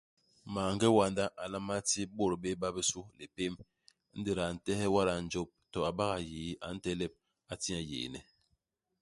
[0.53, 3.53] Maange wanda a nlama ti bôt béé ba bisu lipém.
[4.15, 7.13] Ingéda a ntehe wada a njôp, to a bak a yii, a ntelep,
[7.51, 8.19] a ti nye yééne.